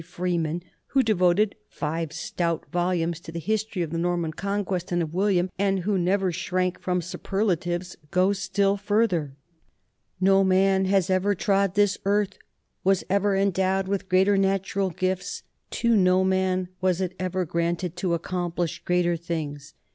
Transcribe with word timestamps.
Freeman, 0.03 0.63
who 0.87 1.03
devoted 1.03 1.53
five 1.69 2.11
stout 2.11 2.65
volumes 2.71 3.19
to 3.19 3.31
the 3.31 3.37
hif.tory 3.39 3.83
of 3.83 3.91
the 3.91 3.99
Norman 3.99 4.31
Conquest 4.33 4.91
and 4.91 5.03
of 5.03 5.13
William, 5.13 5.51
and 5.59 5.81
who 5.81 5.95
n^ver 5.95 6.33
shrank 6.33 6.79
from 6.81 7.03
superlatives, 7.03 7.95
goes 8.09 8.39
still 8.39 8.77
further: 8.77 9.35
54 10.19 10.25
NORMANS 10.25 10.25
IN 10.25 10.25
EUROPEAN 10.25 10.25
HISTORY 10.25 10.31
No 10.31 10.43
man 10.43 10.91
that 10.91 11.13
ever 11.27 11.35
trod 11.35 11.75
this 11.75 11.97
earth 12.05 12.37
was 12.83 13.03
ever 13.11 13.35
endowed 13.35 13.87
with 13.87 14.09
greater 14.09 14.37
natural 14.39 14.89
gifts; 14.89 15.43
to 15.69 15.95
no 15.95 16.23
man 16.23 16.69
was 16.81 16.99
it 16.99 17.13
ever 17.19 17.45
granted 17.45 17.95
to 17.97 18.15
ac 18.15 18.21
complish 18.23 18.83
greater 18.83 19.15
things. 19.15 19.75